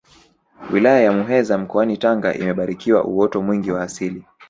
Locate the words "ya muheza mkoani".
1.01-1.97